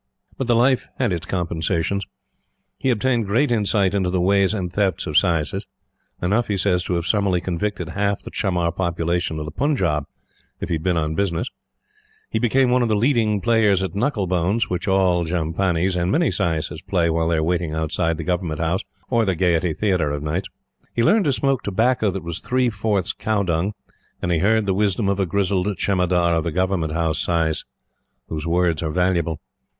[0.35, 2.07] But the life had its compensations.
[2.79, 5.61] He obtained great insight into the ways and thefts of saises
[6.19, 10.05] enough, he says, to have summarily convicted half the chamar population of the Punjab
[10.59, 11.51] if he had been on business.
[12.31, 16.29] He became one of the leading players at knuckle bones, which all jhampanis and many
[16.31, 18.81] saises play while they are waiting outside the Government House
[19.11, 20.49] or the Gaiety Theatre of nights;
[20.95, 23.73] he learned to smoke tobacco that was three fourths cowdung;
[24.19, 27.65] and he heard the wisdom of the grizzled Jemadar of the Government House saises,
[28.29, 29.39] whose words are valuable.